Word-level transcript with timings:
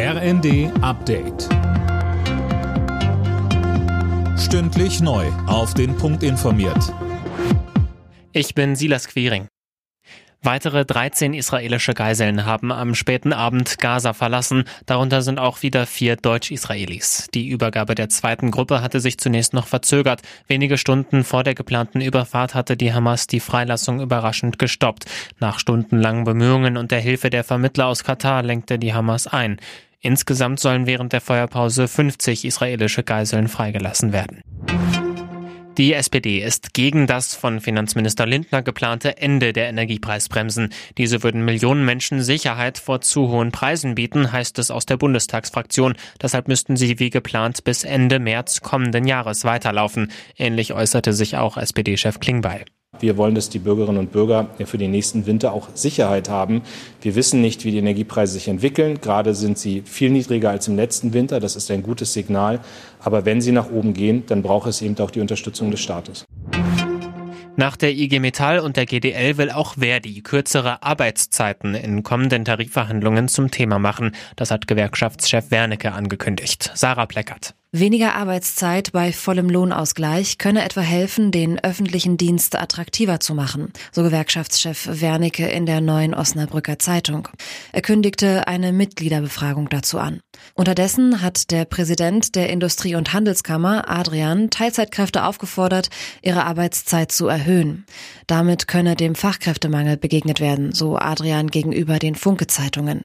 RND 0.00 0.70
Update. 0.80 1.48
Stündlich 4.38 5.00
neu. 5.00 5.26
Auf 5.48 5.74
den 5.74 5.96
Punkt 5.96 6.22
informiert. 6.22 6.94
Ich 8.30 8.54
bin 8.54 8.76
Silas 8.76 9.08
Quiring. 9.08 9.48
Weitere 10.40 10.84
13 10.84 11.34
israelische 11.34 11.94
Geiseln 11.94 12.46
haben 12.46 12.70
am 12.70 12.94
späten 12.94 13.32
Abend 13.32 13.78
Gaza 13.78 14.12
verlassen. 14.12 14.66
Darunter 14.86 15.20
sind 15.20 15.40
auch 15.40 15.62
wieder 15.62 15.84
vier 15.84 16.14
Deutsch-Israelis. 16.14 17.26
Die 17.34 17.48
Übergabe 17.48 17.96
der 17.96 18.08
zweiten 18.08 18.52
Gruppe 18.52 18.80
hatte 18.80 19.00
sich 19.00 19.18
zunächst 19.18 19.52
noch 19.52 19.66
verzögert. 19.66 20.22
Wenige 20.46 20.78
Stunden 20.78 21.24
vor 21.24 21.42
der 21.42 21.56
geplanten 21.56 22.00
Überfahrt 22.00 22.54
hatte 22.54 22.76
die 22.76 22.92
Hamas 22.92 23.26
die 23.26 23.40
Freilassung 23.40 24.00
überraschend 24.00 24.60
gestoppt. 24.60 25.06
Nach 25.40 25.58
stundenlangen 25.58 26.22
Bemühungen 26.22 26.76
und 26.76 26.92
der 26.92 27.00
Hilfe 27.00 27.30
der 27.30 27.42
Vermittler 27.42 27.88
aus 27.88 28.04
Katar 28.04 28.44
lenkte 28.44 28.78
die 28.78 28.94
Hamas 28.94 29.26
ein. 29.26 29.58
Insgesamt 30.00 30.60
sollen 30.60 30.86
während 30.86 31.12
der 31.12 31.20
Feuerpause 31.20 31.88
50 31.88 32.44
israelische 32.44 33.02
Geiseln 33.02 33.48
freigelassen 33.48 34.12
werden. 34.12 34.42
Die 35.78 35.92
SPD 35.92 36.40
ist 36.42 36.74
gegen 36.74 37.06
das 37.06 37.36
von 37.36 37.60
Finanzminister 37.60 38.26
Lindner 38.26 38.62
geplante 38.62 39.18
Ende 39.18 39.52
der 39.52 39.68
Energiepreisbremsen. 39.68 40.74
Diese 40.98 41.22
würden 41.22 41.44
Millionen 41.44 41.84
Menschen 41.84 42.20
Sicherheit 42.20 42.78
vor 42.78 43.00
zu 43.00 43.28
hohen 43.28 43.52
Preisen 43.52 43.94
bieten, 43.94 44.32
heißt 44.32 44.58
es 44.58 44.72
aus 44.72 44.86
der 44.86 44.96
Bundestagsfraktion. 44.96 45.94
Deshalb 46.20 46.48
müssten 46.48 46.76
sie 46.76 46.98
wie 46.98 47.10
geplant 47.10 47.62
bis 47.62 47.84
Ende 47.84 48.18
März 48.18 48.60
kommenden 48.60 49.06
Jahres 49.06 49.44
weiterlaufen. 49.44 50.10
Ähnlich 50.36 50.72
äußerte 50.72 51.12
sich 51.12 51.36
auch 51.36 51.56
SPD-Chef 51.56 52.18
Klingbeil. 52.18 52.64
Wir 53.00 53.16
wollen, 53.16 53.34
dass 53.34 53.48
die 53.48 53.58
Bürgerinnen 53.58 53.98
und 53.98 54.12
Bürger 54.12 54.48
für 54.64 54.78
den 54.78 54.90
nächsten 54.90 55.26
Winter 55.26 55.52
auch 55.52 55.68
Sicherheit 55.74 56.28
haben. 56.28 56.62
Wir 57.00 57.14
wissen 57.14 57.40
nicht, 57.40 57.64
wie 57.64 57.70
die 57.70 57.78
Energiepreise 57.78 58.34
sich 58.34 58.48
entwickeln. 58.48 59.00
Gerade 59.00 59.34
sind 59.34 59.58
sie 59.58 59.82
viel 59.84 60.10
niedriger 60.10 60.50
als 60.50 60.68
im 60.68 60.76
letzten 60.76 61.12
Winter. 61.12 61.40
Das 61.40 61.56
ist 61.56 61.70
ein 61.70 61.82
gutes 61.82 62.12
Signal. 62.12 62.60
Aber 63.00 63.24
wenn 63.24 63.40
sie 63.40 63.52
nach 63.52 63.70
oben 63.70 63.94
gehen, 63.94 64.24
dann 64.26 64.42
braucht 64.42 64.68
es 64.68 64.82
eben 64.82 64.98
auch 64.98 65.10
die 65.10 65.20
Unterstützung 65.20 65.70
des 65.70 65.80
Staates. 65.80 66.24
Nach 67.58 67.76
der 67.76 67.90
IG 67.90 68.20
Metall 68.20 68.60
und 68.60 68.76
der 68.76 68.86
GDL 68.86 69.36
will 69.36 69.50
auch 69.50 69.74
Verdi 69.74 70.20
kürzere 70.22 70.80
Arbeitszeiten 70.84 71.74
in 71.74 72.04
kommenden 72.04 72.44
Tarifverhandlungen 72.44 73.26
zum 73.26 73.50
Thema 73.50 73.80
machen. 73.80 74.12
Das 74.36 74.52
hat 74.52 74.68
Gewerkschaftschef 74.68 75.50
Wernicke 75.50 75.90
angekündigt. 75.90 76.70
Sarah 76.74 77.06
Pleckert. 77.06 77.57
Weniger 77.70 78.14
Arbeitszeit 78.14 78.92
bei 78.92 79.12
vollem 79.12 79.50
Lohnausgleich 79.50 80.38
könne 80.38 80.64
etwa 80.64 80.80
helfen, 80.80 81.30
den 81.30 81.62
öffentlichen 81.62 82.16
Dienst 82.16 82.56
attraktiver 82.56 83.20
zu 83.20 83.34
machen, 83.34 83.74
so 83.92 84.02
Gewerkschaftschef 84.02 84.88
Wernicke 84.90 85.46
in 85.46 85.66
der 85.66 85.82
neuen 85.82 86.14
Osnabrücker 86.14 86.78
Zeitung. 86.78 87.28
Er 87.72 87.82
kündigte 87.82 88.48
eine 88.48 88.72
Mitgliederbefragung 88.72 89.68
dazu 89.68 89.98
an. 89.98 90.20
Unterdessen 90.54 91.20
hat 91.20 91.50
der 91.50 91.66
Präsident 91.66 92.36
der 92.36 92.48
Industrie- 92.48 92.94
und 92.94 93.12
Handelskammer, 93.12 93.90
Adrian, 93.90 94.48
Teilzeitkräfte 94.48 95.24
aufgefordert, 95.24 95.90
ihre 96.22 96.46
Arbeitszeit 96.46 97.12
zu 97.12 97.26
erhöhen. 97.26 97.84
Damit 98.26 98.66
könne 98.66 98.96
dem 98.96 99.14
Fachkräftemangel 99.14 99.98
begegnet 99.98 100.40
werden, 100.40 100.72
so 100.72 100.96
Adrian 100.96 101.48
gegenüber 101.48 101.98
den 101.98 102.14
Funke-Zeitungen. 102.14 103.02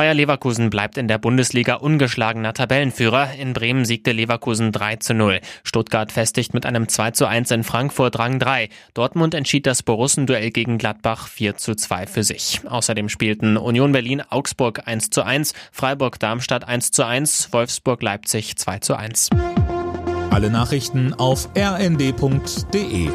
Bayer 0.00 0.14
Leverkusen 0.14 0.70
bleibt 0.70 0.96
in 0.96 1.08
der 1.08 1.18
Bundesliga 1.18 1.74
ungeschlagener 1.74 2.54
Tabellenführer. 2.54 3.34
In 3.34 3.52
Bremen 3.52 3.84
siegte 3.84 4.12
Leverkusen 4.12 4.72
3 4.72 4.96
zu 4.96 5.12
0. 5.12 5.42
Stuttgart 5.62 6.10
festigt 6.10 6.54
mit 6.54 6.64
einem 6.64 6.88
2 6.88 7.10
zu 7.10 7.26
1 7.26 7.50
in 7.50 7.64
Frankfurt 7.64 8.18
Rang 8.18 8.38
3. 8.38 8.70
Dortmund 8.94 9.34
entschied 9.34 9.66
das 9.66 9.82
Borussenduell 9.82 10.52
gegen 10.52 10.78
Gladbach 10.78 11.28
4 11.28 11.58
zu 11.58 11.74
2 11.74 12.06
für 12.06 12.24
sich. 12.24 12.62
Außerdem 12.66 13.10
spielten 13.10 13.58
Union 13.58 13.92
Berlin 13.92 14.22
Augsburg 14.22 14.80
1 14.86 15.10
zu 15.10 15.22
1, 15.22 15.52
Freiburg 15.70 16.18
Darmstadt 16.18 16.66
1 16.66 16.92
zu 16.92 17.04
1, 17.04 17.52
Wolfsburg 17.52 18.02
Leipzig 18.02 18.56
2 18.56 18.78
zu 18.78 18.96
1. 18.96 19.28
Alle 20.30 20.48
Nachrichten 20.48 21.12
auf 21.12 21.50
rnd.de 21.54 23.10